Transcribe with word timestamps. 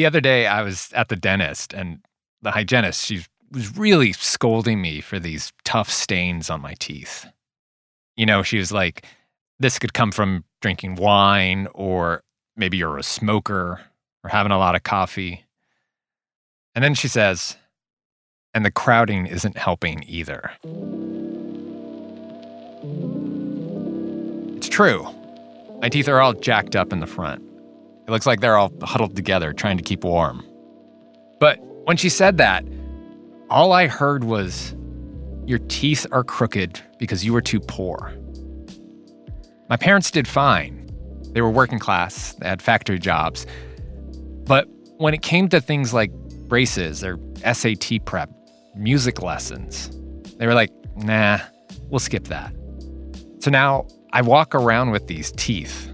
The 0.00 0.06
other 0.06 0.22
day, 0.22 0.46
I 0.46 0.62
was 0.62 0.90
at 0.94 1.10
the 1.10 1.14
dentist, 1.14 1.74
and 1.74 2.00
the 2.40 2.52
hygienist, 2.52 3.04
she 3.04 3.22
was 3.52 3.76
really 3.76 4.14
scolding 4.14 4.80
me 4.80 5.02
for 5.02 5.18
these 5.18 5.52
tough 5.66 5.90
stains 5.90 6.48
on 6.48 6.62
my 6.62 6.72
teeth. 6.78 7.26
You 8.16 8.24
know, 8.24 8.42
she 8.42 8.56
was 8.56 8.72
like, 8.72 9.04
this 9.58 9.78
could 9.78 9.92
come 9.92 10.10
from 10.10 10.44
drinking 10.62 10.94
wine, 10.94 11.68
or 11.74 12.22
maybe 12.56 12.78
you're 12.78 12.96
a 12.96 13.02
smoker 13.02 13.78
or 14.24 14.30
having 14.30 14.52
a 14.52 14.56
lot 14.56 14.74
of 14.74 14.84
coffee. 14.84 15.44
And 16.74 16.82
then 16.82 16.94
she 16.94 17.06
says, 17.06 17.58
and 18.54 18.64
the 18.64 18.70
crowding 18.70 19.26
isn't 19.26 19.58
helping 19.58 20.02
either. 20.08 20.50
It's 24.56 24.70
true. 24.70 25.06
My 25.82 25.90
teeth 25.90 26.08
are 26.08 26.22
all 26.22 26.32
jacked 26.32 26.74
up 26.74 26.90
in 26.90 27.00
the 27.00 27.06
front. 27.06 27.49
It 28.10 28.12
looks 28.12 28.26
like 28.26 28.40
they're 28.40 28.56
all 28.56 28.72
huddled 28.82 29.14
together 29.14 29.52
trying 29.52 29.76
to 29.76 29.84
keep 29.84 30.02
warm. 30.02 30.44
But 31.38 31.60
when 31.84 31.96
she 31.96 32.08
said 32.08 32.38
that, 32.38 32.64
all 33.48 33.72
I 33.72 33.86
heard 33.86 34.24
was, 34.24 34.74
Your 35.46 35.60
teeth 35.68 36.08
are 36.10 36.24
crooked 36.24 36.80
because 36.98 37.24
you 37.24 37.32
were 37.32 37.40
too 37.40 37.60
poor. 37.60 38.12
My 39.68 39.76
parents 39.76 40.10
did 40.10 40.26
fine. 40.26 40.90
They 41.34 41.40
were 41.40 41.50
working 41.50 41.78
class, 41.78 42.32
they 42.34 42.48
had 42.48 42.60
factory 42.60 42.98
jobs. 42.98 43.46
But 44.44 44.66
when 44.96 45.14
it 45.14 45.22
came 45.22 45.48
to 45.50 45.60
things 45.60 45.94
like 45.94 46.10
braces 46.48 47.04
or 47.04 47.16
SAT 47.52 48.04
prep, 48.06 48.28
music 48.74 49.22
lessons, 49.22 49.88
they 50.36 50.48
were 50.48 50.54
like, 50.54 50.72
nah, 50.96 51.38
we'll 51.90 52.00
skip 52.00 52.24
that. 52.24 52.52
So 53.38 53.52
now 53.52 53.86
I 54.12 54.22
walk 54.22 54.52
around 54.56 54.90
with 54.90 55.06
these 55.06 55.30
teeth, 55.30 55.88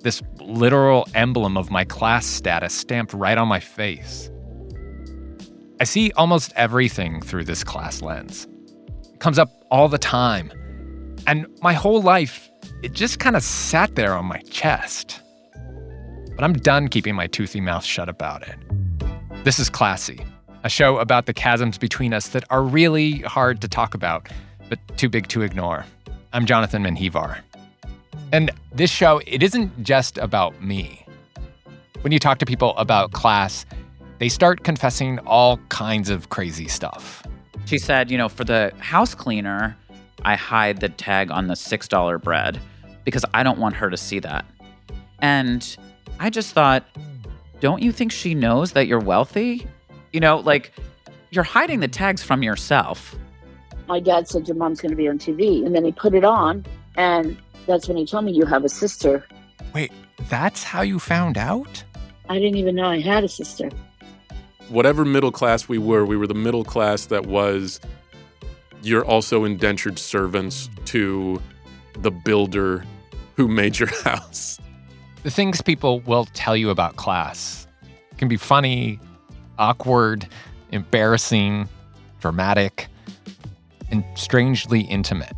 this 0.00 0.22
literal 0.40 1.08
emblem 1.14 1.56
of 1.56 1.70
my 1.70 1.84
class 1.84 2.26
status 2.26 2.72
stamped 2.72 3.12
right 3.12 3.38
on 3.38 3.48
my 3.48 3.60
face. 3.60 4.30
I 5.80 5.84
see 5.84 6.12
almost 6.12 6.52
everything 6.56 7.20
through 7.20 7.44
this 7.44 7.62
class 7.62 8.02
lens. 8.02 8.46
It 9.12 9.20
comes 9.20 9.38
up 9.38 9.48
all 9.70 9.88
the 9.88 9.98
time. 9.98 10.52
And 11.26 11.46
my 11.62 11.72
whole 11.72 12.02
life, 12.02 12.50
it 12.82 12.92
just 12.92 13.18
kind 13.18 13.36
of 13.36 13.42
sat 13.42 13.94
there 13.94 14.14
on 14.14 14.26
my 14.26 14.40
chest. 14.50 15.20
But 16.34 16.44
I'm 16.44 16.52
done 16.52 16.88
keeping 16.88 17.14
my 17.14 17.26
toothy 17.26 17.60
mouth 17.60 17.84
shut 17.84 18.08
about 18.08 18.46
it. 18.46 18.56
This 19.44 19.58
is 19.58 19.68
Classy, 19.68 20.24
a 20.64 20.68
show 20.68 20.98
about 20.98 21.26
the 21.26 21.32
chasms 21.32 21.78
between 21.78 22.12
us 22.14 22.28
that 22.28 22.44
are 22.50 22.62
really 22.62 23.20
hard 23.20 23.60
to 23.60 23.68
talk 23.68 23.94
about, 23.94 24.28
but 24.68 24.78
too 24.96 25.08
big 25.08 25.28
to 25.28 25.42
ignore. 25.42 25.84
I'm 26.32 26.46
Jonathan 26.46 26.82
Menjivar. 26.84 27.38
And 28.32 28.50
this 28.72 28.90
show, 28.90 29.20
it 29.26 29.42
isn't 29.42 29.82
just 29.82 30.18
about 30.18 30.62
me. 30.62 31.06
When 32.02 32.12
you 32.12 32.18
talk 32.18 32.38
to 32.38 32.46
people 32.46 32.76
about 32.76 33.12
class, 33.12 33.64
they 34.18 34.28
start 34.28 34.64
confessing 34.64 35.18
all 35.20 35.56
kinds 35.68 36.10
of 36.10 36.28
crazy 36.28 36.68
stuff. 36.68 37.22
She 37.64 37.78
said, 37.78 38.10
you 38.10 38.18
know, 38.18 38.28
for 38.28 38.44
the 38.44 38.72
house 38.78 39.14
cleaner, 39.14 39.76
I 40.24 40.34
hide 40.36 40.80
the 40.80 40.88
tag 40.88 41.30
on 41.30 41.46
the 41.46 41.54
$6 41.54 42.22
bread 42.22 42.60
because 43.04 43.24
I 43.34 43.42
don't 43.42 43.58
want 43.58 43.76
her 43.76 43.88
to 43.88 43.96
see 43.96 44.18
that. 44.20 44.44
And 45.20 45.76
I 46.20 46.30
just 46.30 46.52
thought, 46.52 46.84
don't 47.60 47.82
you 47.82 47.92
think 47.92 48.12
she 48.12 48.34
knows 48.34 48.72
that 48.72 48.86
you're 48.86 49.00
wealthy? 49.00 49.66
You 50.12 50.20
know, 50.20 50.38
like 50.38 50.72
you're 51.30 51.44
hiding 51.44 51.80
the 51.80 51.88
tags 51.88 52.22
from 52.22 52.42
yourself. 52.42 53.16
My 53.86 54.00
dad 54.00 54.28
said, 54.28 54.46
Your 54.46 54.56
mom's 54.56 54.80
going 54.80 54.90
to 54.90 54.96
be 54.96 55.08
on 55.08 55.18
TV. 55.18 55.64
And 55.64 55.74
then 55.74 55.84
he 55.84 55.92
put 55.92 56.14
it 56.14 56.24
on. 56.24 56.64
And 56.96 57.38
that's 57.68 57.86
when 57.86 57.96
he 57.96 58.04
told 58.04 58.24
me, 58.24 58.32
You 58.32 58.46
have 58.46 58.64
a 58.64 58.68
sister. 58.68 59.24
Wait, 59.72 59.92
that's 60.28 60.64
how 60.64 60.82
you 60.82 60.98
found 60.98 61.38
out? 61.38 61.84
I 62.28 62.34
didn't 62.38 62.56
even 62.56 62.74
know 62.74 62.86
I 62.86 62.98
had 63.00 63.22
a 63.22 63.28
sister. 63.28 63.70
Whatever 64.68 65.04
middle 65.04 65.30
class 65.30 65.68
we 65.68 65.78
were, 65.78 66.04
we 66.04 66.16
were 66.16 66.26
the 66.26 66.34
middle 66.34 66.64
class 66.64 67.06
that 67.06 67.26
was 67.26 67.80
you're 68.82 69.04
also 69.04 69.44
indentured 69.44 69.98
servants 69.98 70.68
to 70.86 71.40
the 72.00 72.10
builder 72.10 72.84
who 73.36 73.48
made 73.48 73.78
your 73.78 73.88
house. 74.04 74.58
The 75.22 75.30
things 75.30 75.60
people 75.60 76.00
will 76.00 76.26
tell 76.26 76.56
you 76.56 76.70
about 76.70 76.96
class 76.96 77.66
can 78.18 78.28
be 78.28 78.36
funny, 78.36 78.98
awkward, 79.58 80.26
embarrassing, 80.70 81.68
dramatic, 82.20 82.88
and 83.90 84.04
strangely 84.14 84.80
intimate. 84.82 85.37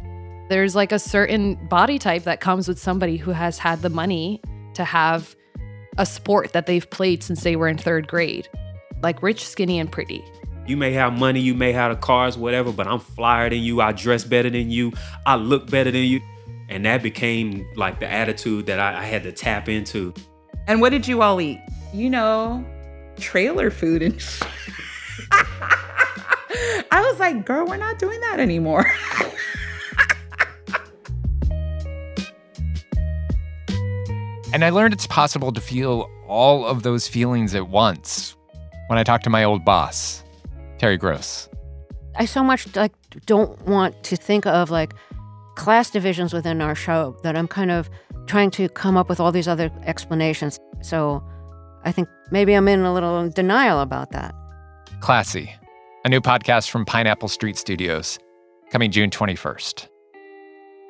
There's 0.51 0.75
like 0.75 0.91
a 0.91 0.99
certain 0.99 1.55
body 1.69 1.97
type 2.01 2.25
that 2.25 2.41
comes 2.41 2.67
with 2.67 2.77
somebody 2.77 3.17
who 3.17 3.31
has 3.31 3.57
had 3.57 3.83
the 3.83 3.89
money 3.89 4.43
to 4.75 4.83
have 4.83 5.37
a 5.97 6.05
sport 6.05 6.55
that 6.55 6.67
they've 6.67 6.91
played 6.91 7.23
since 7.23 7.45
they 7.45 7.55
were 7.55 7.69
in 7.69 7.79
third 7.79 8.09
grade, 8.09 8.49
like 9.01 9.23
rich, 9.23 9.47
skinny, 9.47 9.79
and 9.79 9.93
pretty. 9.93 10.25
You 10.67 10.77
may 10.77 10.93
have 10.95 11.17
money, 11.17 11.39
you 11.39 11.55
may 11.55 11.71
have 11.71 11.95
the 11.95 12.01
cars, 12.01 12.37
whatever, 12.37 12.73
but 12.73 12.89
I'm 12.89 12.99
flyer 12.99 13.49
than 13.49 13.61
you. 13.61 13.81
I 13.81 13.93
dress 13.93 14.25
better 14.25 14.51
than 14.51 14.73
you. 14.73 14.93
I 15.25 15.37
look 15.37 15.71
better 15.71 15.93
than 15.93 16.03
you. 16.03 16.21
And 16.69 16.85
that 16.85 17.01
became 17.01 17.65
like 17.77 18.01
the 18.01 18.11
attitude 18.11 18.67
that 18.67 18.81
I, 18.81 19.03
I 19.03 19.05
had 19.05 19.23
to 19.23 19.31
tap 19.31 19.69
into. 19.69 20.13
And 20.67 20.81
what 20.81 20.91
did 20.91 21.07
you 21.07 21.23
all 21.23 21.41
eat? 21.41 21.61
You 21.95 22.11
know, 22.11 22.67
trailer 23.21 23.71
food 23.71 24.03
and 24.03 24.15
I 26.91 27.03
was 27.09 27.21
like, 27.21 27.47
girl, 27.47 27.67
we're 27.67 27.77
not 27.77 28.01
doing 28.01 28.19
that 28.19 28.41
anymore. 28.41 28.85
and 34.53 34.65
I 34.65 34.71
learned 34.71 34.95
it's 34.95 35.07
possible 35.07 35.53
to 35.53 35.61
feel 35.61 36.11
all 36.27 36.67
of 36.67 36.83
those 36.83 37.07
feelings 37.07 37.55
at 37.55 37.69
once 37.69 38.37
when 38.89 38.99
I 38.99 39.05
talked 39.05 39.25
to 39.25 39.31
my 39.31 39.45
old 39.45 39.65
boss, 39.65 40.25
Terry 40.79 40.97
Gross. 40.97 41.49
I 42.17 42.25
so 42.25 42.43
much 42.43 42.75
like 42.75 42.93
don't 43.27 43.61
want 43.67 44.03
to 44.05 44.17
think 44.17 44.47
of 44.47 44.71
like 44.71 44.95
class 45.55 45.91
divisions 45.91 46.33
within 46.33 46.61
our 46.61 46.75
show 46.75 47.17
that 47.23 47.37
I'm 47.37 47.49
kind 47.49 47.71
of 47.71 47.89
trying 48.27 48.51
to 48.53 48.69
come 48.69 48.97
up 48.97 49.09
with 49.09 49.21
all 49.21 49.33
these 49.33 49.49
other 49.49 49.71
explanations. 49.85 50.59
So 50.83 51.23
I 51.85 51.93
think 51.93 52.09
maybe 52.31 52.55
I'm 52.55 52.69
in 52.69 52.81
a 52.81 52.93
little 52.93 53.29
denial 53.29 53.81
about 53.81 54.11
that. 54.11 54.35
Classy, 55.01 55.55
a 56.05 56.09
new 56.09 56.21
podcast 56.21 56.71
from 56.71 56.85
Pineapple 56.85 57.29
Street 57.29 57.57
Studios, 57.57 58.19
coming 58.71 58.91
June 58.91 59.11
21st. 59.11 59.89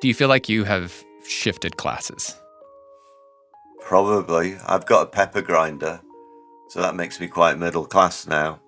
Do 0.01 0.07
you 0.07 0.13
feel 0.13 0.27
like 0.27 0.49
you 0.49 0.63
have 0.63 1.03
shifted 1.27 1.77
classes? 1.77 2.40
Probably. 3.81 4.55
I've 4.65 4.85
got 4.85 5.03
a 5.03 5.11
pepper 5.11 5.41
grinder, 5.41 6.01
so 6.69 6.81
that 6.81 6.95
makes 6.95 7.19
me 7.19 7.27
quite 7.27 7.57
middle 7.57 7.85
class 7.85 8.25
now. 8.27 8.61